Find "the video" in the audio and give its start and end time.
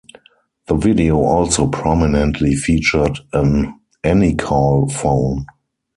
0.65-1.17